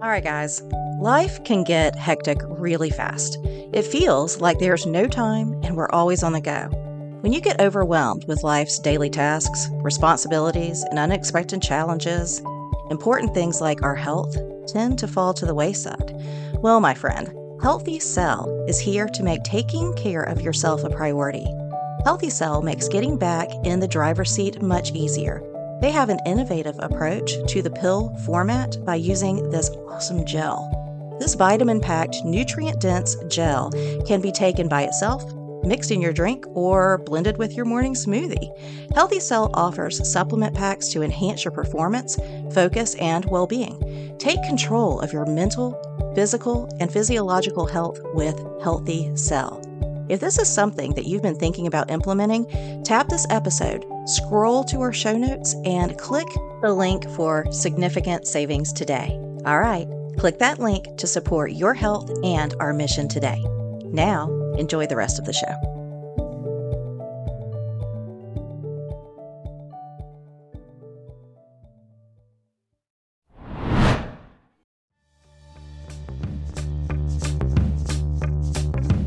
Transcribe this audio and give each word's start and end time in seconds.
All 0.00 0.08
right, 0.08 0.22
guys. 0.22 0.62
Life 1.00 1.42
can 1.42 1.64
get 1.64 1.96
hectic 1.96 2.38
really 2.44 2.88
fast. 2.88 3.36
It 3.72 3.82
feels 3.82 4.40
like 4.40 4.60
there's 4.60 4.86
no 4.86 5.08
time 5.08 5.58
and 5.64 5.76
we're 5.76 5.90
always 5.90 6.22
on 6.22 6.32
the 6.32 6.40
go. 6.40 6.68
When 7.22 7.32
you 7.32 7.40
get 7.40 7.60
overwhelmed 7.60 8.24
with 8.28 8.44
life's 8.44 8.78
daily 8.78 9.10
tasks, 9.10 9.66
responsibilities, 9.72 10.84
and 10.84 11.00
unexpected 11.00 11.60
challenges, 11.60 12.40
important 12.90 13.34
things 13.34 13.60
like 13.60 13.82
our 13.82 13.96
health 13.96 14.36
tend 14.68 15.00
to 15.00 15.08
fall 15.08 15.34
to 15.34 15.44
the 15.44 15.54
wayside. 15.54 16.14
Well, 16.62 16.78
my 16.78 16.94
friend, 16.94 17.32
Healthy 17.60 17.98
Cell 17.98 18.66
is 18.68 18.78
here 18.78 19.08
to 19.08 19.24
make 19.24 19.42
taking 19.42 19.92
care 19.94 20.22
of 20.22 20.40
yourself 20.40 20.84
a 20.84 20.90
priority. 20.90 21.46
Healthy 22.04 22.30
Cell 22.30 22.62
makes 22.62 22.86
getting 22.86 23.18
back 23.18 23.48
in 23.64 23.80
the 23.80 23.88
driver's 23.88 24.30
seat 24.30 24.62
much 24.62 24.92
easier. 24.92 25.42
They 25.80 25.90
have 25.92 26.08
an 26.08 26.18
innovative 26.26 26.76
approach 26.80 27.34
to 27.52 27.62
the 27.62 27.70
pill 27.70 28.16
format 28.24 28.84
by 28.84 28.96
using 28.96 29.48
this 29.50 29.70
awesome 29.88 30.24
gel. 30.24 31.16
This 31.20 31.34
vitamin 31.34 31.80
packed, 31.80 32.24
nutrient 32.24 32.80
dense 32.80 33.16
gel 33.28 33.70
can 34.06 34.20
be 34.20 34.32
taken 34.32 34.68
by 34.68 34.82
itself, 34.82 35.24
mixed 35.64 35.90
in 35.90 36.00
your 36.00 36.12
drink, 36.12 36.46
or 36.48 36.98
blended 36.98 37.38
with 37.38 37.54
your 37.54 37.64
morning 37.64 37.94
smoothie. 37.94 38.50
Healthy 38.94 39.20
Cell 39.20 39.50
offers 39.54 40.08
supplement 40.10 40.54
packs 40.54 40.88
to 40.88 41.02
enhance 41.02 41.44
your 41.44 41.52
performance, 41.52 42.16
focus, 42.52 42.94
and 42.96 43.24
well 43.26 43.46
being. 43.46 44.16
Take 44.18 44.42
control 44.42 45.00
of 45.00 45.12
your 45.12 45.26
mental, 45.26 45.80
physical, 46.14 46.68
and 46.80 46.92
physiological 46.92 47.66
health 47.66 48.00
with 48.14 48.36
Healthy 48.62 49.16
Cell. 49.16 49.67
If 50.08 50.20
this 50.20 50.38
is 50.38 50.48
something 50.48 50.94
that 50.94 51.04
you've 51.04 51.22
been 51.22 51.34
thinking 51.34 51.66
about 51.66 51.90
implementing, 51.90 52.46
tap 52.82 53.08
this 53.08 53.26
episode, 53.28 53.84
scroll 54.06 54.64
to 54.64 54.80
our 54.80 54.92
show 54.92 55.16
notes, 55.16 55.54
and 55.64 55.98
click 55.98 56.28
the 56.62 56.72
link 56.72 57.08
for 57.10 57.50
significant 57.52 58.26
savings 58.26 58.72
today. 58.72 59.10
All 59.44 59.60
right, 59.60 59.86
click 60.16 60.38
that 60.38 60.58
link 60.58 60.96
to 60.96 61.06
support 61.06 61.52
your 61.52 61.74
health 61.74 62.10
and 62.24 62.54
our 62.58 62.72
mission 62.72 63.08
today. 63.08 63.42
Now, 63.84 64.30
enjoy 64.56 64.86
the 64.86 64.96
rest 64.96 65.18
of 65.18 65.26
the 65.26 65.32
show. 65.32 65.67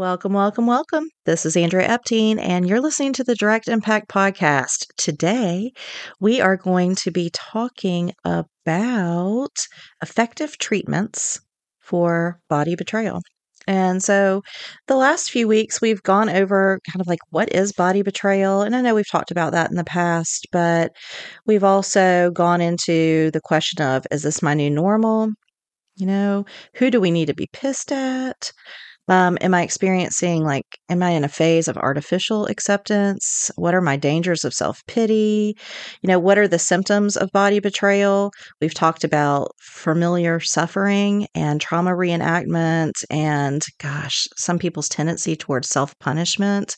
Welcome, 0.00 0.32
welcome, 0.32 0.66
welcome. 0.66 1.10
This 1.26 1.44
is 1.44 1.58
Andrea 1.58 1.86
Epting, 1.86 2.38
and 2.40 2.66
you're 2.66 2.80
listening 2.80 3.12
to 3.12 3.22
the 3.22 3.34
Direct 3.34 3.68
Impact 3.68 4.08
Podcast. 4.08 4.86
Today, 4.96 5.72
we 6.18 6.40
are 6.40 6.56
going 6.56 6.94
to 6.94 7.10
be 7.10 7.28
talking 7.34 8.14
about 8.24 9.54
effective 10.02 10.56
treatments 10.56 11.38
for 11.80 12.40
body 12.48 12.76
betrayal. 12.76 13.20
And 13.66 14.02
so, 14.02 14.40
the 14.86 14.96
last 14.96 15.30
few 15.30 15.46
weeks, 15.46 15.82
we've 15.82 16.02
gone 16.02 16.30
over 16.30 16.80
kind 16.90 17.02
of 17.02 17.06
like 17.06 17.20
what 17.28 17.54
is 17.54 17.74
body 17.74 18.00
betrayal. 18.00 18.62
And 18.62 18.74
I 18.74 18.80
know 18.80 18.94
we've 18.94 19.04
talked 19.06 19.30
about 19.30 19.52
that 19.52 19.68
in 19.68 19.76
the 19.76 19.84
past, 19.84 20.46
but 20.50 20.92
we've 21.44 21.62
also 21.62 22.30
gone 22.30 22.62
into 22.62 23.30
the 23.32 23.42
question 23.42 23.84
of 23.84 24.06
is 24.10 24.22
this 24.22 24.40
my 24.40 24.54
new 24.54 24.70
normal? 24.70 25.28
You 25.96 26.06
know, 26.06 26.46
who 26.76 26.90
do 26.90 27.02
we 27.02 27.10
need 27.10 27.26
to 27.26 27.34
be 27.34 27.50
pissed 27.52 27.92
at? 27.92 28.50
Um, 29.10 29.36
am 29.40 29.54
I 29.54 29.62
experiencing 29.62 30.44
like, 30.44 30.78
am 30.88 31.02
I 31.02 31.10
in 31.10 31.24
a 31.24 31.28
phase 31.28 31.66
of 31.66 31.76
artificial 31.76 32.46
acceptance? 32.46 33.50
What 33.56 33.74
are 33.74 33.80
my 33.80 33.96
dangers 33.96 34.44
of 34.44 34.54
self 34.54 34.86
pity? 34.86 35.56
You 36.00 36.08
know, 36.08 36.20
what 36.20 36.38
are 36.38 36.46
the 36.46 36.60
symptoms 36.60 37.16
of 37.16 37.32
body 37.32 37.58
betrayal? 37.58 38.30
We've 38.60 38.72
talked 38.72 39.02
about 39.02 39.50
familiar 39.58 40.38
suffering 40.38 41.26
and 41.34 41.60
trauma 41.60 41.90
reenactment, 41.90 42.92
and 43.10 43.62
gosh, 43.80 44.28
some 44.36 44.60
people's 44.60 44.88
tendency 44.88 45.34
towards 45.34 45.68
self 45.68 45.98
punishment. 45.98 46.76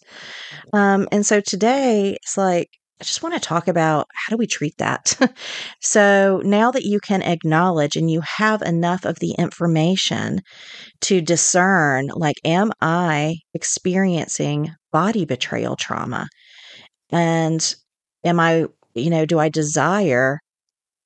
Um, 0.72 1.06
and 1.12 1.26
so 1.26 1.40
today, 1.40 2.16
it's 2.22 2.38
like, 2.38 2.70
I 3.02 3.04
just 3.04 3.24
want 3.24 3.34
to 3.34 3.40
talk 3.40 3.66
about 3.66 4.06
how 4.14 4.30
do 4.30 4.36
we 4.36 4.46
treat 4.46 4.78
that. 4.78 5.18
so 5.80 6.40
now 6.44 6.70
that 6.70 6.84
you 6.84 7.00
can 7.00 7.20
acknowledge 7.20 7.96
and 7.96 8.08
you 8.08 8.20
have 8.20 8.62
enough 8.62 9.04
of 9.04 9.18
the 9.18 9.32
information 9.32 10.38
to 11.00 11.20
discern, 11.20 12.10
like, 12.14 12.36
am 12.44 12.70
I 12.80 13.38
experiencing 13.54 14.70
body 14.92 15.24
betrayal 15.24 15.74
trauma? 15.74 16.28
And 17.10 17.74
am 18.22 18.38
I, 18.38 18.66
you 18.94 19.10
know, 19.10 19.26
do 19.26 19.40
I 19.40 19.48
desire, 19.48 20.38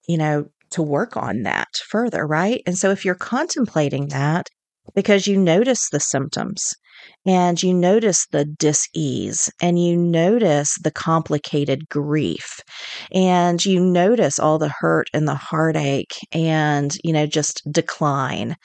you 0.07 0.19
know, 0.19 0.49
to 0.73 0.83
work 0.83 1.17
on 1.17 1.45
that 1.45 1.69
further, 1.89 2.27
right? 2.27 2.61
And 2.67 2.77
so 2.77 2.91
if 2.91 3.07
you're 3.07 3.15
contemplating 3.15 4.09
that 4.09 4.49
because 4.95 5.27
you 5.27 5.39
notice 5.39 5.89
the 5.89 6.01
symptoms, 6.01 6.75
and 7.27 7.63
you 7.63 7.75
notice 7.75 8.27
the 8.31 8.45
dis-ease 8.45 9.51
and 9.61 9.83
you 9.83 9.97
notice 9.97 10.77
the 10.83 10.91
complicated 10.91 11.89
grief 11.89 12.61
and 13.13 13.65
you 13.65 13.81
notice 13.81 14.39
all 14.39 14.59
the 14.59 14.73
hurt 14.81 15.09
and 15.13 15.27
the 15.27 15.35
heartache 15.35 16.15
and 16.33 16.97
you 17.03 17.13
know 17.13 17.27
just 17.27 17.63
decline. 17.71 18.57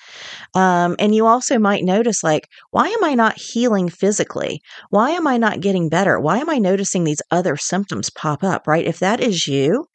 Um, 0.54 0.96
and 1.00 1.16
you 1.16 1.26
also 1.26 1.60
might 1.60 1.84
notice 1.84 2.24
like 2.24 2.48
why 2.72 2.88
am 2.88 3.04
i 3.04 3.14
not 3.14 3.38
healing 3.38 3.90
physically? 3.90 4.62
Why 4.90 5.12
am 5.12 5.28
i 5.28 5.38
not 5.38 5.62
getting 5.62 5.90
better? 5.90 6.20
Why 6.20 6.38
am 6.40 6.50
i 6.50 6.58
noticing 6.58 7.04
these 7.04 7.22
other 7.32 7.58
symptoms 7.58 8.10
pop 8.10 8.44
up 8.44 8.68
right? 8.68 8.86
If 8.86 9.00
that 9.00 9.22
is 9.22 9.48
you 9.48 9.86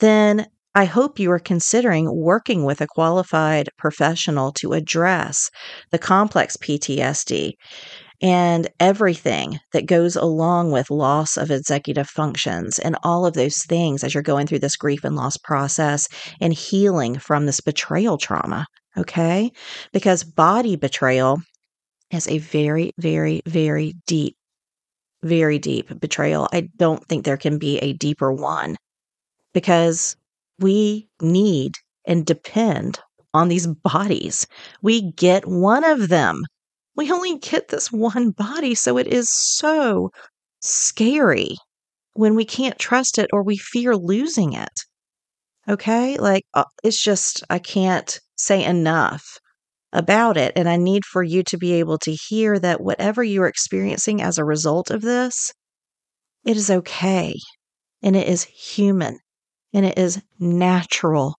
then 0.00 0.46
I 0.78 0.84
hope 0.84 1.18
you 1.18 1.32
are 1.32 1.40
considering 1.40 2.08
working 2.14 2.64
with 2.64 2.80
a 2.80 2.86
qualified 2.86 3.68
professional 3.78 4.52
to 4.52 4.74
address 4.74 5.50
the 5.90 5.98
complex 5.98 6.56
PTSD 6.56 7.54
and 8.22 8.68
everything 8.78 9.58
that 9.72 9.86
goes 9.86 10.14
along 10.14 10.70
with 10.70 10.88
loss 10.88 11.36
of 11.36 11.50
executive 11.50 12.08
functions 12.08 12.78
and 12.78 12.96
all 13.02 13.26
of 13.26 13.34
those 13.34 13.64
things 13.64 14.04
as 14.04 14.14
you're 14.14 14.22
going 14.22 14.46
through 14.46 14.60
this 14.60 14.76
grief 14.76 15.02
and 15.02 15.16
loss 15.16 15.36
process 15.36 16.06
and 16.40 16.52
healing 16.52 17.18
from 17.18 17.46
this 17.46 17.60
betrayal 17.60 18.16
trauma. 18.16 18.64
Okay. 18.96 19.50
Because 19.92 20.22
body 20.22 20.76
betrayal 20.76 21.38
is 22.12 22.28
a 22.28 22.38
very, 22.38 22.92
very, 22.98 23.42
very 23.46 23.94
deep, 24.06 24.36
very 25.24 25.58
deep 25.58 25.98
betrayal. 25.98 26.48
I 26.52 26.68
don't 26.76 27.04
think 27.08 27.24
there 27.24 27.36
can 27.36 27.58
be 27.58 27.78
a 27.78 27.94
deeper 27.94 28.32
one 28.32 28.76
because 29.52 30.14
we 30.58 31.08
need 31.20 31.74
and 32.06 32.24
depend 32.26 32.98
on 33.34 33.48
these 33.48 33.66
bodies. 33.66 34.46
We 34.82 35.12
get 35.12 35.46
one 35.46 35.84
of 35.84 36.08
them 36.08 36.44
we 36.98 37.12
only 37.12 37.38
get 37.38 37.68
this 37.68 37.92
one 37.92 38.30
body, 38.32 38.74
so 38.74 38.98
it 38.98 39.06
is 39.06 39.30
so 39.30 40.10
scary 40.60 41.56
when 42.14 42.34
we 42.34 42.44
can't 42.44 42.76
trust 42.76 43.18
it 43.18 43.30
or 43.32 43.44
we 43.44 43.56
fear 43.56 43.96
losing 43.96 44.52
it. 44.52 44.80
Okay? 45.68 46.18
Like, 46.18 46.42
uh, 46.54 46.64
it's 46.82 47.00
just, 47.00 47.44
I 47.48 47.60
can't 47.60 48.18
say 48.36 48.64
enough 48.64 49.22
about 49.92 50.36
it. 50.36 50.52
And 50.56 50.68
I 50.68 50.76
need 50.76 51.04
for 51.04 51.22
you 51.22 51.44
to 51.44 51.56
be 51.56 51.74
able 51.74 51.98
to 51.98 52.16
hear 52.28 52.58
that 52.58 52.80
whatever 52.80 53.22
you're 53.22 53.46
experiencing 53.46 54.20
as 54.20 54.36
a 54.36 54.44
result 54.44 54.90
of 54.90 55.00
this, 55.00 55.52
it 56.44 56.56
is 56.56 56.68
okay. 56.68 57.32
And 58.02 58.16
it 58.16 58.26
is 58.26 58.42
human. 58.42 59.20
And 59.72 59.84
it 59.84 59.98
is 59.98 60.20
natural. 60.38 61.36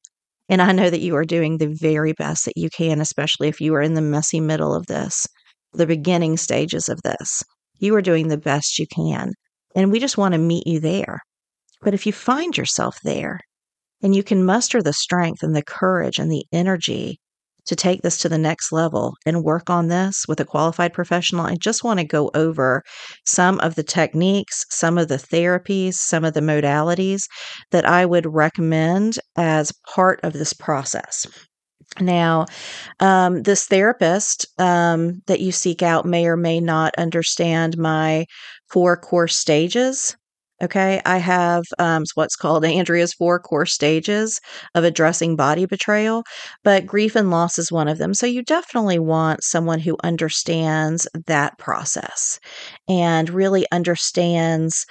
And 0.49 0.61
I 0.61 0.71
know 0.71 0.89
that 0.89 1.01
you 1.01 1.15
are 1.15 1.25
doing 1.25 1.57
the 1.57 1.75
very 1.79 2.13
best 2.13 2.45
that 2.45 2.57
you 2.57 2.69
can, 2.69 3.01
especially 3.01 3.47
if 3.47 3.61
you 3.61 3.73
are 3.75 3.81
in 3.81 3.93
the 3.93 4.01
messy 4.01 4.39
middle 4.39 4.73
of 4.73 4.87
this 4.87 5.27
the 5.73 5.87
beginning 5.87 6.37
stages 6.37 6.89
of 6.89 7.01
this. 7.03 7.43
You 7.77 7.95
are 7.95 8.01
doing 8.01 8.27
the 8.27 8.37
best 8.37 8.79
you 8.79 8.87
can. 8.87 9.33
And 9.75 9.91
we 9.91 9.99
just 9.99 10.17
want 10.17 10.33
to 10.33 10.39
meet 10.39 10.65
you 10.65 10.79
there. 10.79 11.19
But 11.81 11.93
if 11.93 12.05
you 12.05 12.11
find 12.11 12.57
yourself 12.57 12.97
there 13.03 13.39
and 14.01 14.15
you 14.15 14.23
can 14.23 14.43
muster 14.43 14.81
the 14.81 14.93
strength 14.93 15.43
and 15.43 15.55
the 15.55 15.63
courage 15.63 16.17
and 16.17 16.31
the 16.31 16.45
energy 16.51 17.19
to 17.69 17.75
take 17.75 18.01
this 18.01 18.17
to 18.17 18.27
the 18.27 18.37
next 18.37 18.71
level 18.71 19.13
and 19.27 19.43
work 19.43 19.69
on 19.69 19.89
this 19.89 20.25
with 20.27 20.39
a 20.39 20.45
qualified 20.45 20.91
professional, 20.91 21.45
I 21.45 21.55
just 21.55 21.83
want 21.83 21.99
to 21.99 22.03
go 22.03 22.31
over 22.33 22.83
some 23.27 23.59
of 23.59 23.75
the 23.75 23.83
techniques, 23.83 24.65
some 24.71 24.97
of 24.97 25.07
the 25.07 25.17
therapies, 25.17 25.93
some 25.93 26.25
of 26.25 26.33
the 26.33 26.41
modalities 26.41 27.21
that 27.69 27.85
I 27.85 28.07
would 28.07 28.25
recommend 28.25 29.19
as 29.37 29.71
part 29.93 30.19
of 30.23 30.33
this 30.33 30.51
process. 30.51 31.27
Now, 32.01 32.47
um, 32.99 33.43
this 33.43 33.65
therapist 33.65 34.47
um, 34.57 35.21
that 35.27 35.39
you 35.39 35.51
seek 35.51 35.83
out 35.83 36.05
may 36.05 36.25
or 36.25 36.37
may 36.37 36.59
not 36.59 36.93
understand 36.97 37.77
my 37.77 38.25
four 38.71 38.97
core 38.97 39.27
stages 39.27 40.15
Okay, 40.61 41.01
I 41.05 41.17
have 41.19 41.63
um, 41.79 42.03
what's 42.15 42.35
called 42.35 42.65
Andrea's 42.65 43.13
four 43.13 43.39
core 43.39 43.65
stages 43.65 44.39
of 44.75 44.83
addressing 44.83 45.37
body 45.37 45.65
betrayal, 45.65 46.23
but 46.65 46.85
grief 46.85 47.15
and 47.15 47.31
loss 47.31 47.57
is 47.57 47.71
one 47.71 47.87
of 47.87 47.97
them. 47.97 48.13
So 48.13 48.25
you 48.25 48.43
definitely 48.43 48.99
want 48.99 49.43
someone 49.43 49.79
who 49.79 49.97
understands 50.03 51.07
that 51.27 51.57
process 51.57 52.39
and 52.89 53.29
really 53.29 53.65
understands 53.71 54.85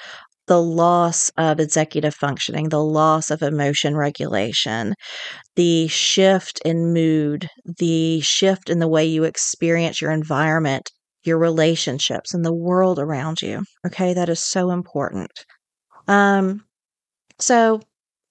the 0.46 0.62
loss 0.62 1.30
of 1.38 1.60
executive 1.60 2.14
functioning, 2.14 2.70
the 2.70 2.82
loss 2.82 3.30
of 3.30 3.42
emotion 3.42 3.96
regulation, 3.96 4.94
the 5.56 5.88
shift 5.88 6.60
in 6.64 6.92
mood, 6.94 7.48
the 7.78 8.20
shift 8.20 8.70
in 8.70 8.78
the 8.80 8.88
way 8.88 9.04
you 9.06 9.24
experience 9.24 10.00
your 10.00 10.12
environment, 10.12 10.90
your 11.24 11.38
relationships, 11.38 12.34
and 12.34 12.44
the 12.44 12.54
world 12.54 12.98
around 12.98 13.42
you. 13.42 13.64
Okay, 13.86 14.14
that 14.14 14.28
is 14.28 14.42
so 14.42 14.70
important. 14.70 15.30
Um, 16.08 16.64
so 17.38 17.80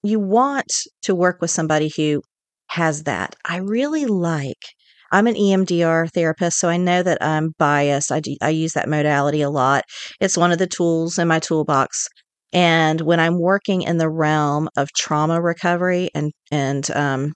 you 0.02 0.20
want 0.20 0.70
to 1.02 1.14
work 1.14 1.40
with 1.40 1.50
somebody 1.50 1.92
who 1.96 2.22
has 2.68 3.04
that. 3.04 3.36
I 3.44 3.58
really 3.58 4.06
like. 4.06 4.62
I'm 5.10 5.26
an 5.26 5.34
EMDR 5.36 6.10
therapist, 6.12 6.58
so 6.58 6.68
I 6.68 6.76
know 6.76 7.02
that 7.02 7.22
I'm 7.22 7.54
biased. 7.58 8.12
I, 8.12 8.20
do, 8.20 8.36
I 8.42 8.50
use 8.50 8.74
that 8.74 8.88
modality 8.88 9.40
a 9.40 9.50
lot. 9.50 9.84
It's 10.20 10.36
one 10.36 10.52
of 10.52 10.58
the 10.58 10.66
tools 10.66 11.18
in 11.18 11.28
my 11.28 11.38
toolbox. 11.38 12.08
And 12.52 13.00
when 13.00 13.20
I'm 13.20 13.38
working 13.40 13.82
in 13.82 13.98
the 13.98 14.10
realm 14.10 14.68
of 14.76 14.88
trauma 14.96 15.40
recovery 15.40 16.10
and 16.14 16.32
and 16.50 16.90
um, 16.92 17.32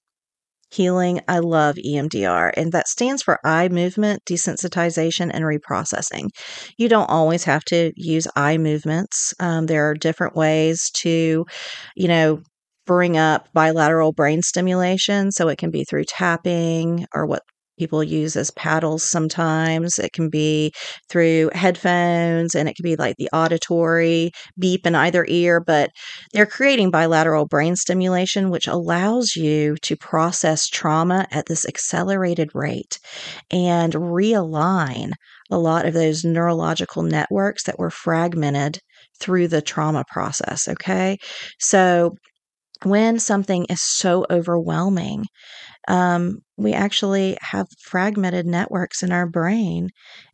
healing. 0.73 1.21
I 1.29 1.39
love 1.39 1.77
EMDR, 1.77 2.53
and 2.57 2.73
that 2.73 2.89
stands 2.89 3.23
for 3.23 3.39
eye 3.45 3.69
movement 3.69 4.23
desensitization 4.29 5.31
and 5.33 5.45
reprocessing. 5.45 6.29
You 6.79 6.89
don't 6.89 7.11
always 7.11 7.45
have 7.45 7.65
to 7.67 7.93
use 7.97 8.27
eye 8.37 8.59
movements. 8.59 9.35
Um, 9.41 9.67
there 9.67 9.89
are 9.91 9.95
different 9.95 10.35
ways 10.35 10.91
to, 10.95 11.45
you 11.97 12.09
know, 12.09 12.41
bring 12.87 13.17
up 13.17 13.49
bilateral 13.53 14.13
brain 14.13 14.43
stimulation. 14.43 15.31
So 15.31 15.49
it 15.49 15.59
can 15.59 15.71
be 15.71 15.85
through 15.85 16.05
tapping 16.05 17.07
or 17.15 17.27
what 17.27 17.43
people 17.83 18.05
use 18.05 18.37
as 18.37 18.53
paddles 18.53 19.03
sometimes. 19.03 19.99
It 19.99 20.13
can 20.13 20.29
be 20.31 20.73
through 21.09 21.51
headphones 21.53 22.55
and 22.55 22.69
it 22.69 22.77
can 22.77 22.85
be 22.85 22.95
like 22.95 23.17
the 23.19 23.29
auditory 23.33 24.31
beep 24.57 24.87
in 24.87 24.95
either 24.95 25.27
ear, 25.29 25.59
but 25.59 25.91
they're 26.33 26.47
creating 26.47 26.93
bilateral 26.93 27.45
brain 27.45 27.75
stimulation, 27.75 28.51
which 28.51 28.69
allows 28.69 29.35
you 29.35 29.75
to 29.83 29.97
process 29.97 30.69
trauma 30.69 31.27
at 31.33 31.47
this 31.47 31.67
accelerated 31.67 32.51
rate 32.55 33.01
and 33.51 33.95
realign 33.95 35.11
a 35.51 35.59
lot 35.59 35.85
of 35.85 35.93
those 35.93 36.25
neurological 36.25 37.03
networks 37.03 37.65
that 37.65 37.81
were 37.81 37.91
fragmented 37.91 38.79
through 39.19 39.49
the 39.49 39.61
trauma 39.61 40.05
process. 40.09 40.69
Okay. 40.69 41.19
So, 41.59 42.15
when 42.85 43.19
something 43.19 43.65
is 43.67 43.83
so 43.83 44.27
overwhelming 44.31 45.25
um, 45.89 46.39
we 46.57 46.73
actually 46.73 47.37
have 47.41 47.67
fragmented 47.81 48.47
networks 48.47 49.03
in 49.03 49.11
our 49.11 49.27
brain 49.27 49.89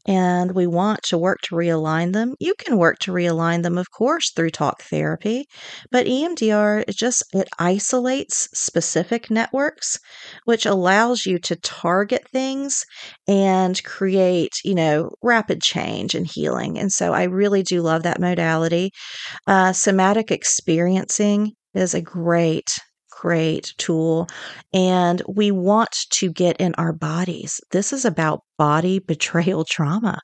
and 0.06 0.54
we 0.54 0.66
want 0.66 1.02
to 1.02 1.18
work 1.18 1.38
to 1.42 1.54
realign 1.54 2.12
them. 2.12 2.34
You 2.40 2.54
can 2.58 2.76
work 2.78 2.98
to 3.00 3.12
realign 3.12 3.62
them, 3.62 3.78
of 3.78 3.90
course, 3.90 4.30
through 4.30 4.50
talk 4.50 4.82
therapy, 4.82 5.46
but 5.90 6.06
EMDR 6.06 6.84
it 6.86 6.96
just 6.96 7.24
it 7.32 7.48
isolates 7.58 8.48
specific 8.54 9.30
networks, 9.30 9.98
which 10.44 10.66
allows 10.66 11.26
you 11.26 11.38
to 11.40 11.56
target 11.56 12.26
things 12.32 12.84
and 13.26 13.82
create, 13.84 14.52
you 14.64 14.74
know, 14.74 15.10
rapid 15.22 15.62
change 15.62 16.14
and 16.14 16.26
healing. 16.26 16.78
And 16.78 16.92
so 16.92 17.12
I 17.12 17.24
really 17.24 17.62
do 17.62 17.82
love 17.82 18.02
that 18.02 18.20
modality. 18.20 18.90
Uh, 19.46 19.72
somatic 19.72 20.30
experiencing 20.30 21.52
is 21.78 21.94
a 21.94 22.02
great 22.02 22.78
great 23.20 23.74
tool. 23.78 24.28
And 24.72 25.22
we 25.28 25.50
want 25.50 25.96
to 26.10 26.32
get 26.32 26.56
in 26.58 26.74
our 26.76 26.92
bodies. 26.92 27.60
This 27.72 27.92
is 27.92 28.04
about 28.04 28.42
body 28.56 28.98
betrayal 29.06 29.64
trauma. 29.64 30.20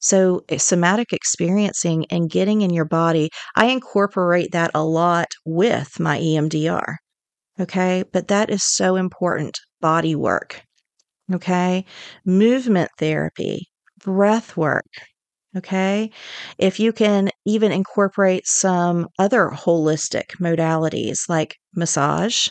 So, 0.00 0.42
eh, 0.48 0.58
somatic 0.58 1.12
experiencing 1.12 2.06
and 2.10 2.30
getting 2.30 2.62
in 2.62 2.72
your 2.72 2.84
body, 2.84 3.30
I 3.54 3.66
incorporate 3.66 4.50
that 4.52 4.70
a 4.74 4.84
lot 4.84 5.28
with 5.44 6.00
my 6.00 6.18
EMDR. 6.18 6.96
Okay. 7.60 8.04
But 8.12 8.28
that 8.28 8.50
is 8.50 8.64
so 8.64 8.96
important 8.96 9.58
body 9.80 10.16
work. 10.16 10.62
Okay. 11.32 11.84
Movement 12.24 12.90
therapy, 12.98 13.68
breath 14.04 14.56
work, 14.56 14.86
Okay. 15.56 16.10
If 16.58 16.80
you 16.80 16.92
can 16.92 17.30
even 17.44 17.72
incorporate 17.72 18.46
some 18.46 19.08
other 19.18 19.50
holistic 19.50 20.36
modalities 20.40 21.28
like 21.28 21.56
massage, 21.74 22.48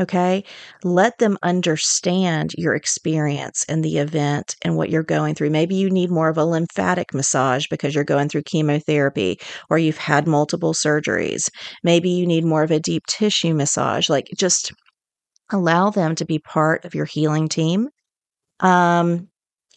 okay, 0.00 0.44
let 0.84 1.18
them 1.18 1.38
understand 1.42 2.52
your 2.56 2.74
experience 2.74 3.64
in 3.68 3.82
the 3.82 3.98
event 3.98 4.56
and 4.64 4.76
what 4.76 4.90
you're 4.90 5.02
going 5.02 5.34
through. 5.34 5.50
Maybe 5.50 5.76
you 5.76 5.90
need 5.90 6.10
more 6.10 6.28
of 6.28 6.38
a 6.38 6.44
lymphatic 6.44 7.14
massage 7.14 7.66
because 7.68 7.94
you're 7.94 8.04
going 8.04 8.28
through 8.28 8.42
chemotherapy 8.44 9.38
or 9.70 9.78
you've 9.78 9.98
had 9.98 10.26
multiple 10.26 10.74
surgeries. 10.74 11.50
Maybe 11.84 12.10
you 12.10 12.26
need 12.26 12.44
more 12.44 12.62
of 12.64 12.70
a 12.70 12.80
deep 12.80 13.06
tissue 13.06 13.54
massage. 13.54 14.08
Like 14.08 14.28
just 14.36 14.72
allow 15.52 15.90
them 15.90 16.14
to 16.16 16.24
be 16.24 16.38
part 16.40 16.84
of 16.84 16.94
your 16.94 17.06
healing 17.06 17.48
team. 17.48 17.88
Um, 18.60 19.28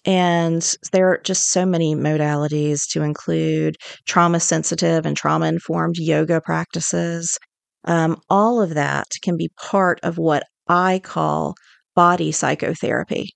and 0.06 0.76
there 0.92 1.10
are 1.10 1.20
just 1.24 1.50
so 1.50 1.66
many 1.66 1.96
modalities 1.96 2.88
to 2.92 3.04
include 3.04 3.78
trauma 4.08 4.40
sensitive 4.40 5.06
and 5.06 5.16
trauma 5.16 5.48
informed 5.48 5.98
yoga 5.98 6.42
practices. 6.42 7.38
Um, 7.86 8.18
all 8.30 8.62
of 8.62 8.74
that 8.74 9.08
can 9.22 9.38
be 9.38 9.52
part 9.58 10.00
of 10.04 10.18
what 10.18 10.44
I 10.68 11.00
call 11.00 11.56
body 11.96 12.32
psychotherapy. 12.32 13.30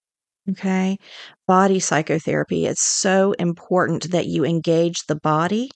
Okay. 0.50 0.97
Body 1.47 1.79
psychotherapy. 1.79 2.65
It's 2.65 2.83
so 2.83 3.33
important 3.33 4.12
that 4.12 4.27
you 4.27 4.45
engage 4.45 5.06
the 5.07 5.15
body 5.15 5.69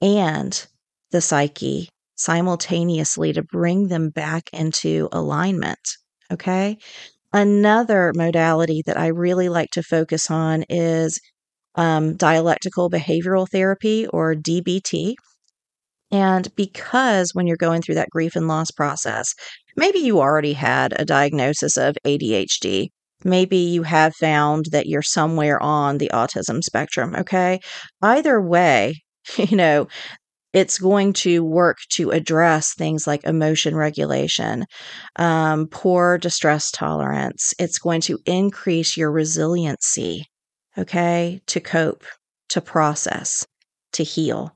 and 0.00 0.66
the 1.10 1.20
psyche 1.20 1.88
simultaneously 2.16 3.32
to 3.32 3.42
bring 3.42 3.88
them 3.88 4.10
back 4.10 4.44
into 4.52 5.08
alignment. 5.12 5.78
Okay. 6.32 6.78
Another 7.32 8.12
modality 8.14 8.82
that 8.86 8.98
I 8.98 9.06
really 9.08 9.48
like 9.48 9.70
to 9.72 9.82
focus 9.82 10.30
on 10.30 10.64
is 10.68 11.20
um, 11.76 12.16
dialectical 12.16 12.90
behavioral 12.90 13.46
therapy 13.48 14.06
or 14.08 14.34
DBT. 14.34 15.14
And 16.10 16.52
because 16.56 17.30
when 17.32 17.46
you're 17.46 17.56
going 17.56 17.82
through 17.82 17.94
that 17.94 18.10
grief 18.10 18.34
and 18.34 18.48
loss 18.48 18.72
process, 18.72 19.32
maybe 19.76 20.00
you 20.00 20.20
already 20.20 20.54
had 20.54 20.92
a 20.98 21.04
diagnosis 21.04 21.76
of 21.76 21.96
ADHD. 22.04 22.88
Maybe 23.22 23.58
you 23.58 23.84
have 23.84 24.14
found 24.16 24.66
that 24.72 24.86
you're 24.86 25.02
somewhere 25.02 25.62
on 25.62 25.98
the 25.98 26.10
autism 26.12 26.62
spectrum. 26.62 27.14
Okay. 27.14 27.60
Either 28.02 28.40
way, 28.40 29.02
you 29.36 29.56
know, 29.56 29.86
it's 30.52 30.78
going 30.78 31.12
to 31.12 31.44
work 31.44 31.78
to 31.90 32.10
address 32.10 32.74
things 32.74 33.06
like 33.06 33.24
emotion 33.24 33.76
regulation, 33.76 34.64
um, 35.16 35.66
poor 35.68 36.18
distress 36.18 36.70
tolerance. 36.70 37.54
It's 37.58 37.78
going 37.78 38.00
to 38.02 38.18
increase 38.26 38.96
your 38.96 39.12
resiliency, 39.12 40.24
okay, 40.76 41.40
to 41.46 41.60
cope, 41.60 42.04
to 42.50 42.60
process, 42.60 43.46
to 43.92 44.02
heal. 44.02 44.50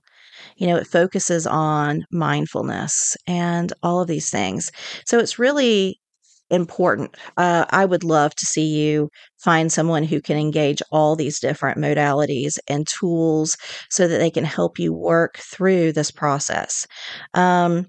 You 0.57 0.67
know, 0.67 0.77
it 0.77 0.87
focuses 0.87 1.47
on 1.47 2.05
mindfulness 2.13 3.17
and 3.27 3.73
all 3.83 4.01
of 4.01 4.09
these 4.09 4.31
things. 4.31 4.71
So 5.07 5.19
it's 5.19 5.39
really 5.39 5.99
important. 6.51 7.17
Uh, 7.37 7.65
I 7.71 7.85
would 7.85 8.05
love 8.05 8.35
to 8.37 8.47
see 8.47 8.67
you 8.67 9.11
find 9.39 9.73
someone 9.73 10.05
who 10.05 10.21
can 10.21 10.39
engage 10.39 10.83
all 10.91 11.17
these 11.17 11.41
different 11.41 11.79
modalities 11.79 12.59
and 12.69 12.87
tools 12.87 13.57
so 13.91 14.09
that 14.09 14.19
they 14.19 14.31
can 14.31 14.45
help 14.45 14.79
you 14.79 14.93
work 14.93 15.39
through 15.39 15.93
this 15.93 16.11
process. 16.11 16.87
Um, 17.35 17.87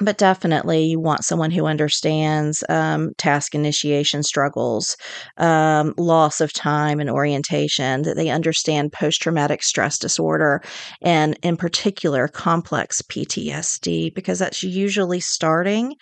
but 0.00 0.18
definitely 0.18 0.84
you 0.84 1.00
want 1.00 1.24
someone 1.24 1.50
who 1.50 1.66
understands 1.66 2.64
um, 2.68 3.12
task 3.18 3.54
initiation 3.54 4.22
struggles, 4.22 4.96
um, 5.36 5.94
loss 5.98 6.40
of 6.40 6.52
time 6.52 7.00
and 7.00 7.10
orientation, 7.10 8.02
that 8.02 8.16
they 8.16 8.30
understand 8.30 8.92
post 8.92 9.20
traumatic 9.20 9.62
stress 9.62 9.98
disorder, 9.98 10.62
and 11.02 11.38
in 11.42 11.56
particular, 11.56 12.28
complex 12.28 13.02
PTSD, 13.02 14.14
because 14.14 14.38
that's 14.38 14.62
usually 14.62 15.20
starting 15.20 15.94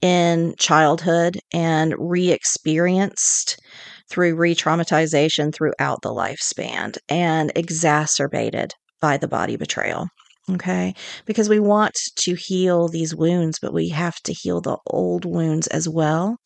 in 0.00 0.54
childhood 0.58 1.38
and 1.52 1.94
re 1.98 2.30
experienced 2.30 3.60
through 4.08 4.34
re 4.36 4.54
traumatization 4.54 5.54
throughout 5.54 6.00
the 6.02 6.10
lifespan 6.10 6.96
and 7.08 7.52
exacerbated 7.56 8.72
by 9.00 9.16
the 9.16 9.28
body 9.28 9.56
betrayal. 9.56 10.08
Okay. 10.50 10.94
Because 11.24 11.48
we 11.48 11.58
want 11.58 11.94
to 12.16 12.34
heal 12.34 12.88
these 12.88 13.14
wounds, 13.14 13.58
but 13.58 13.72
we 13.72 13.88
have 13.90 14.20
to 14.22 14.32
heal 14.32 14.60
the 14.60 14.76
old 14.86 15.24
wounds 15.24 15.66
as 15.68 15.88
well. 15.88 16.38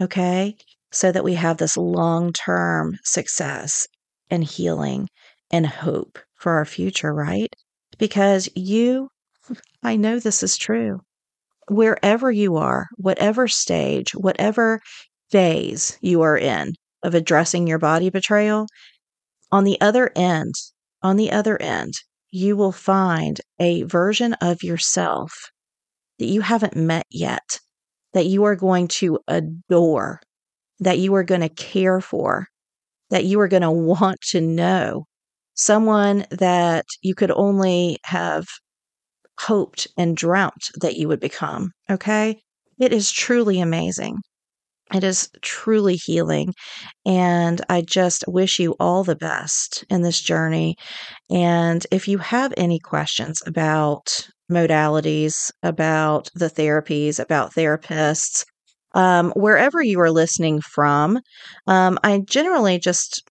Okay. 0.00 0.56
So 0.92 1.12
that 1.12 1.24
we 1.24 1.34
have 1.34 1.58
this 1.58 1.76
long 1.76 2.32
term 2.32 2.98
success 3.04 3.86
and 4.30 4.44
healing 4.44 5.08
and 5.50 5.66
hope 5.66 6.18
for 6.36 6.52
our 6.52 6.64
future, 6.64 7.14
right? 7.14 7.52
Because 7.98 8.48
you, 8.54 9.10
I 9.82 9.96
know 9.96 10.18
this 10.18 10.42
is 10.42 10.56
true. 10.56 11.00
Wherever 11.68 12.32
you 12.32 12.56
are, 12.56 12.88
whatever 12.96 13.48
stage, 13.48 14.14
whatever 14.14 14.80
phase 15.30 15.98
you 16.00 16.22
are 16.22 16.38
in 16.38 16.74
of 17.02 17.14
addressing 17.14 17.66
your 17.66 17.78
body 17.78 18.10
betrayal, 18.10 18.66
on 19.52 19.64
the 19.64 19.80
other 19.80 20.10
end, 20.16 20.54
on 21.02 21.16
the 21.16 21.30
other 21.32 21.60
end, 21.60 21.94
you 22.30 22.56
will 22.56 22.72
find 22.72 23.40
a 23.58 23.82
version 23.84 24.34
of 24.34 24.62
yourself 24.62 25.32
that 26.18 26.26
you 26.26 26.40
haven't 26.40 26.76
met 26.76 27.06
yet, 27.10 27.60
that 28.12 28.26
you 28.26 28.44
are 28.44 28.56
going 28.56 28.88
to 28.88 29.18
adore, 29.28 30.20
that 30.80 30.98
you 30.98 31.14
are 31.14 31.24
going 31.24 31.40
to 31.40 31.48
care 31.48 32.00
for, 32.00 32.48
that 33.10 33.24
you 33.24 33.40
are 33.40 33.48
going 33.48 33.62
to 33.62 33.70
want 33.70 34.20
to 34.20 34.40
know. 34.40 35.06
Someone 35.54 36.24
that 36.30 36.86
you 37.02 37.14
could 37.14 37.32
only 37.32 37.98
have 38.04 38.46
hoped 39.40 39.88
and 39.96 40.16
dreamt 40.16 40.70
that 40.80 40.96
you 40.96 41.08
would 41.08 41.20
become. 41.20 41.72
Okay. 41.90 42.40
It 42.78 42.92
is 42.92 43.10
truly 43.10 43.60
amazing. 43.60 44.18
It 44.94 45.04
is 45.04 45.30
truly 45.42 45.96
healing. 45.96 46.54
And 47.06 47.60
I 47.68 47.82
just 47.82 48.24
wish 48.26 48.58
you 48.58 48.74
all 48.80 49.04
the 49.04 49.16
best 49.16 49.84
in 49.90 50.02
this 50.02 50.20
journey. 50.20 50.76
And 51.30 51.86
if 51.90 52.08
you 52.08 52.18
have 52.18 52.54
any 52.56 52.78
questions 52.78 53.42
about 53.46 54.28
modalities, 54.50 55.50
about 55.62 56.30
the 56.34 56.50
therapies, 56.50 57.20
about 57.20 57.54
therapists, 57.54 58.44
um, 58.94 59.32
wherever 59.36 59.82
you 59.82 60.00
are 60.00 60.10
listening 60.10 60.60
from, 60.60 61.20
um, 61.66 61.98
I 62.02 62.20
generally 62.26 62.78
just 62.78 63.22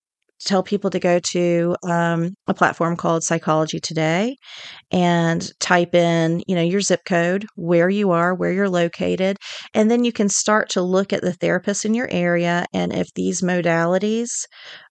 tell 0.45 0.63
people 0.63 0.89
to 0.89 0.99
go 0.99 1.19
to 1.31 1.75
um, 1.83 2.35
a 2.47 2.53
platform 2.53 2.95
called 2.95 3.23
Psychology 3.23 3.79
Today 3.79 4.35
and 4.91 5.49
type 5.59 5.95
in, 5.95 6.43
you 6.47 6.55
know, 6.55 6.61
your 6.61 6.81
zip 6.81 7.01
code, 7.05 7.45
where 7.55 7.89
you 7.89 8.11
are, 8.11 8.35
where 8.35 8.51
you're 8.51 8.69
located, 8.69 9.37
and 9.73 9.89
then 9.89 10.03
you 10.03 10.11
can 10.11 10.29
start 10.29 10.69
to 10.69 10.81
look 10.81 11.13
at 11.13 11.21
the 11.21 11.31
therapists 11.31 11.85
in 11.85 11.93
your 11.93 12.09
area 12.11 12.65
and 12.73 12.93
if 12.93 13.07
these 13.15 13.41
modalities 13.41 14.29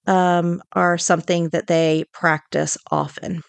um, 0.06 0.60
are 0.72 0.98
something 0.98 1.48
that 1.50 1.66
they 1.66 2.04
practice 2.12 2.76
often. 2.90 3.42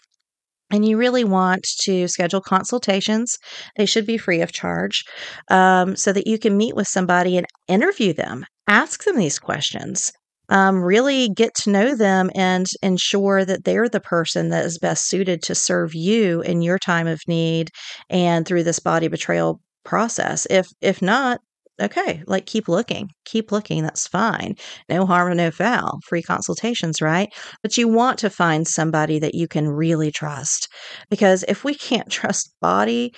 And 0.70 0.86
you 0.86 0.98
really 0.98 1.24
want 1.24 1.66
to 1.84 2.08
schedule 2.08 2.42
consultations. 2.42 3.38
They 3.76 3.86
should 3.86 4.04
be 4.04 4.18
free 4.18 4.42
of 4.42 4.52
charge 4.52 5.02
um, 5.50 5.96
so 5.96 6.12
that 6.12 6.26
you 6.26 6.38
can 6.38 6.58
meet 6.58 6.76
with 6.76 6.86
somebody 6.86 7.38
and 7.38 7.46
interview 7.68 8.12
them, 8.12 8.44
ask 8.68 9.04
them 9.04 9.16
these 9.16 9.38
questions 9.38 10.12
um, 10.48 10.82
really 10.82 11.28
get 11.28 11.54
to 11.56 11.70
know 11.70 11.94
them 11.94 12.30
and 12.34 12.66
ensure 12.82 13.44
that 13.44 13.64
they're 13.64 13.88
the 13.88 14.00
person 14.00 14.50
that 14.50 14.64
is 14.64 14.78
best 14.78 15.08
suited 15.08 15.42
to 15.42 15.54
serve 15.54 15.94
you 15.94 16.40
in 16.42 16.62
your 16.62 16.78
time 16.78 17.06
of 17.06 17.20
need 17.28 17.70
and 18.10 18.46
through 18.46 18.62
this 18.62 18.78
body 18.78 19.08
betrayal 19.08 19.60
process. 19.84 20.46
If 20.50 20.68
if 20.80 21.00
not, 21.02 21.40
okay, 21.80 22.22
like 22.26 22.46
keep 22.46 22.68
looking, 22.68 23.10
keep 23.24 23.52
looking. 23.52 23.82
That's 23.82 24.06
fine. 24.06 24.56
No 24.88 25.06
harm, 25.06 25.36
no 25.36 25.50
foul. 25.50 26.00
Free 26.06 26.22
consultations, 26.22 27.00
right? 27.00 27.28
But 27.62 27.76
you 27.76 27.88
want 27.88 28.18
to 28.20 28.30
find 28.30 28.66
somebody 28.66 29.18
that 29.18 29.34
you 29.34 29.48
can 29.48 29.68
really 29.68 30.10
trust 30.10 30.68
because 31.10 31.44
if 31.48 31.64
we 31.64 31.74
can't 31.74 32.10
trust 32.10 32.54
body 32.60 33.14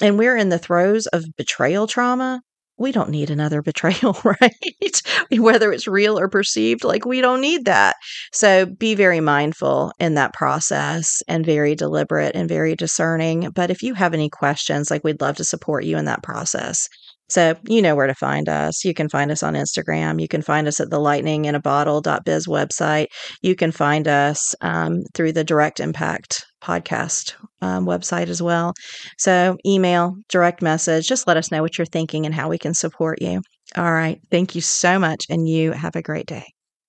and 0.00 0.18
we're 0.18 0.36
in 0.36 0.50
the 0.50 0.58
throes 0.58 1.06
of 1.08 1.24
betrayal 1.36 1.86
trauma, 1.86 2.42
we 2.78 2.92
don't 2.92 3.10
need 3.10 3.30
another 3.30 3.62
betrayal, 3.68 4.18
right? 4.24 5.02
Whether 5.30 5.72
it's 5.72 5.86
real 5.86 6.18
or 6.18 6.28
perceived, 6.28 6.84
like 6.84 7.04
we 7.04 7.20
don't 7.20 7.40
need 7.40 7.64
that. 7.66 7.96
So 8.32 8.66
be 8.66 8.94
very 8.94 9.20
mindful 9.20 9.92
in 9.98 10.14
that 10.14 10.32
process 10.32 11.22
and 11.28 11.44
very 11.44 11.74
deliberate 11.74 12.34
and 12.34 12.48
very 12.48 12.74
discerning. 12.74 13.50
But 13.54 13.70
if 13.70 13.82
you 13.82 13.94
have 13.94 14.14
any 14.14 14.30
questions, 14.30 14.90
like 14.90 15.04
we'd 15.04 15.20
love 15.20 15.36
to 15.36 15.44
support 15.44 15.84
you 15.84 15.96
in 15.98 16.06
that 16.06 16.22
process. 16.22 16.88
So 17.28 17.54
you 17.68 17.82
know 17.82 17.94
where 17.94 18.06
to 18.06 18.14
find 18.14 18.48
us. 18.48 18.84
You 18.84 18.94
can 18.94 19.08
find 19.08 19.30
us 19.30 19.42
on 19.42 19.54
Instagram. 19.54 20.20
You 20.20 20.28
can 20.28 20.42
find 20.42 20.66
us 20.66 20.80
at 20.80 20.90
the 20.90 20.98
lightning 20.98 21.44
in 21.44 21.54
a 21.54 21.60
bottle.biz 21.60 22.46
website. 22.46 23.06
You 23.42 23.54
can 23.54 23.72
find 23.72 24.08
us 24.08 24.54
um, 24.60 25.02
through 25.14 25.32
the 25.32 25.44
Direct 25.44 25.80
Impact 25.80 26.44
podcast 26.62 27.34
um, 27.62 27.86
website 27.86 28.28
as 28.28 28.42
well. 28.42 28.72
So 29.18 29.56
email, 29.66 30.14
direct 30.28 30.62
message, 30.62 31.06
just 31.06 31.26
let 31.26 31.36
us 31.36 31.50
know 31.50 31.62
what 31.62 31.78
you're 31.78 31.86
thinking 31.86 32.26
and 32.26 32.34
how 32.34 32.48
we 32.48 32.58
can 32.58 32.74
support 32.74 33.20
you. 33.20 33.42
All 33.76 33.92
right. 33.92 34.20
Thank 34.30 34.54
you 34.54 34.60
so 34.60 34.98
much. 34.98 35.24
And 35.28 35.48
you 35.48 35.72
have 35.72 35.96
a 35.96 36.02
great 36.02 36.26
day. 36.26 36.46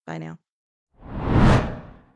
Bye 0.07 0.17
now. 0.17 0.37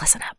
Listen 0.00 0.22
up. 0.22 0.36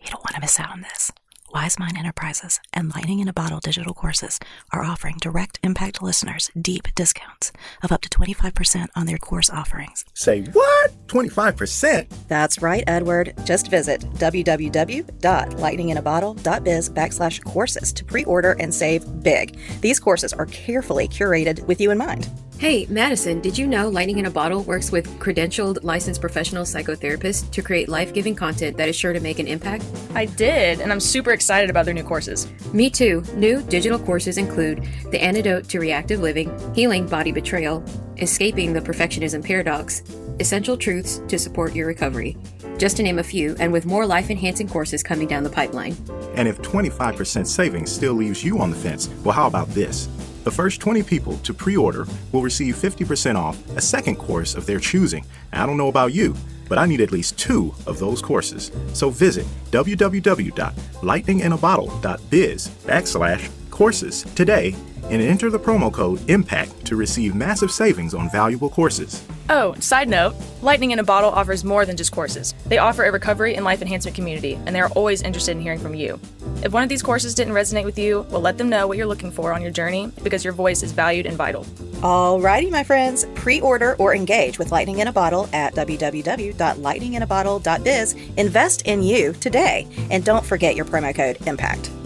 You 0.00 0.10
don't 0.10 0.24
want 0.24 0.34
to 0.34 0.40
miss 0.40 0.58
out 0.60 0.70
on 0.70 0.82
this. 0.82 1.10
Wise 1.54 1.78
Mind 1.78 1.98
Enterprises 1.98 2.60
and 2.72 2.94
Lightning 2.94 3.18
in 3.18 3.28
a 3.28 3.32
Bottle 3.32 3.60
digital 3.60 3.92
courses 3.92 4.40
are 4.72 4.82
offering 4.82 5.18
direct 5.20 5.58
impact 5.62 6.02
listeners 6.02 6.50
deep 6.60 6.88
discounts 6.94 7.52
of 7.82 7.92
up 7.92 8.00
to 8.02 8.08
25% 8.08 8.88
on 8.96 9.04
their 9.04 9.18
course 9.18 9.50
offerings. 9.50 10.06
Say 10.14 10.44
what? 10.44 10.92
25%? 11.08 12.06
That's 12.28 12.62
right, 12.62 12.84
Edward. 12.86 13.34
Just 13.44 13.70
visit 13.70 14.00
www.lightninginabottle.biz 14.00 16.90
backslash 16.90 17.44
courses 17.44 17.92
to 17.92 18.04
pre-order 18.04 18.56
and 18.58 18.74
save 18.74 19.22
big. 19.22 19.58
These 19.82 20.00
courses 20.00 20.32
are 20.32 20.46
carefully 20.46 21.06
curated 21.06 21.66
with 21.66 21.82
you 21.82 21.90
in 21.90 21.98
mind. 21.98 22.30
Hey, 22.62 22.86
Madison, 22.88 23.40
did 23.40 23.58
you 23.58 23.66
know 23.66 23.88
Lightning 23.88 24.20
in 24.20 24.26
a 24.26 24.30
Bottle 24.30 24.62
works 24.62 24.92
with 24.92 25.18
credentialed 25.18 25.82
licensed 25.82 26.20
professional 26.20 26.62
psychotherapists 26.62 27.50
to 27.50 27.60
create 27.60 27.88
life 27.88 28.14
giving 28.14 28.36
content 28.36 28.76
that 28.76 28.88
is 28.88 28.94
sure 28.94 29.12
to 29.12 29.18
make 29.18 29.40
an 29.40 29.48
impact? 29.48 29.84
I 30.14 30.26
did, 30.26 30.80
and 30.80 30.92
I'm 30.92 31.00
super 31.00 31.32
excited 31.32 31.70
about 31.70 31.86
their 31.86 31.92
new 31.92 32.04
courses. 32.04 32.46
Me 32.72 32.88
too. 32.88 33.24
New 33.34 33.62
digital 33.62 33.98
courses 33.98 34.38
include 34.38 34.86
The 35.10 35.20
Antidote 35.20 35.68
to 35.70 35.80
Reactive 35.80 36.20
Living, 36.20 36.56
Healing 36.72 37.08
Body 37.08 37.32
Betrayal, 37.32 37.82
Escaping 38.18 38.72
the 38.72 38.80
Perfectionism 38.80 39.44
Paradox, 39.44 40.04
Essential 40.38 40.76
Truths 40.76 41.20
to 41.26 41.40
Support 41.40 41.74
Your 41.74 41.88
Recovery, 41.88 42.36
just 42.78 42.96
to 42.98 43.02
name 43.02 43.18
a 43.18 43.24
few, 43.24 43.56
and 43.58 43.72
with 43.72 43.86
more 43.86 44.06
life 44.06 44.30
enhancing 44.30 44.68
courses 44.68 45.02
coming 45.02 45.26
down 45.26 45.42
the 45.42 45.50
pipeline. 45.50 45.96
And 46.36 46.46
if 46.46 46.62
25% 46.62 47.44
savings 47.44 47.90
still 47.90 48.14
leaves 48.14 48.44
you 48.44 48.60
on 48.60 48.70
the 48.70 48.76
fence, 48.76 49.08
well, 49.24 49.34
how 49.34 49.48
about 49.48 49.66
this? 49.70 50.08
The 50.44 50.50
first 50.50 50.80
20 50.80 51.02
people 51.04 51.36
to 51.38 51.54
pre 51.54 51.76
order 51.76 52.06
will 52.32 52.42
receive 52.42 52.76
50% 52.76 53.36
off 53.36 53.58
a 53.76 53.80
second 53.80 54.16
course 54.16 54.54
of 54.54 54.66
their 54.66 54.80
choosing. 54.80 55.24
I 55.52 55.66
don't 55.66 55.76
know 55.76 55.88
about 55.88 56.12
you, 56.12 56.34
but 56.68 56.78
I 56.78 56.86
need 56.86 57.00
at 57.00 57.12
least 57.12 57.38
two 57.38 57.72
of 57.86 57.98
those 57.98 58.20
courses. 58.20 58.72
So 58.92 59.10
visit 59.10 59.46
www.lightninginabottle.biz 59.70 62.68
backslash 62.68 63.50
courses 63.70 64.22
today 64.34 64.74
and 65.04 65.22
enter 65.22 65.50
the 65.50 65.58
promo 65.58 65.92
code 65.92 66.20
IMPACT 66.28 66.84
to 66.84 66.96
receive 66.96 67.34
massive 67.34 67.70
savings 67.70 68.14
on 68.14 68.30
valuable 68.30 68.70
courses. 68.70 69.24
Oh, 69.50 69.74
side 69.74 70.08
note 70.08 70.34
Lightning 70.62 70.92
in 70.92 71.00
a 71.00 71.04
Bottle 71.04 71.30
offers 71.30 71.64
more 71.64 71.84
than 71.84 71.96
just 71.96 72.12
courses. 72.12 72.54
They 72.66 72.78
offer 72.78 73.02
a 73.04 73.10
recovery 73.10 73.56
and 73.56 73.64
life 73.64 73.82
enhancement 73.82 74.14
community, 74.14 74.54
and 74.54 74.68
they 74.74 74.80
are 74.80 74.90
always 74.90 75.22
interested 75.22 75.56
in 75.56 75.60
hearing 75.60 75.80
from 75.80 75.94
you. 75.94 76.20
If 76.62 76.72
one 76.72 76.84
of 76.84 76.88
these 76.88 77.02
courses 77.02 77.34
didn't 77.34 77.54
resonate 77.54 77.84
with 77.84 77.98
you, 77.98 78.24
well, 78.30 78.40
let 78.40 78.58
them 78.58 78.68
know 78.68 78.86
what 78.86 78.96
you're 78.96 79.06
looking 79.06 79.32
for 79.32 79.52
on 79.52 79.60
your 79.60 79.72
journey 79.72 80.12
because 80.22 80.44
your 80.44 80.52
voice 80.52 80.84
is 80.84 80.92
valued 80.92 81.26
and 81.26 81.36
vital. 81.36 81.64
Alrighty, 82.02 82.70
my 82.70 82.84
friends, 82.84 83.26
pre-order 83.34 83.96
or 83.98 84.14
engage 84.14 84.58
with 84.58 84.70
Lightning 84.70 85.00
in 85.00 85.08
a 85.08 85.12
Bottle 85.12 85.48
at 85.52 85.74
www.lightninginabottle.biz. 85.74 88.14
Invest 88.36 88.82
in 88.82 89.02
you 89.02 89.32
today, 89.34 89.88
and 90.10 90.24
don't 90.24 90.46
forget 90.46 90.76
your 90.76 90.84
promo 90.84 91.12
code 91.14 91.38
IMPACT. 91.40 92.01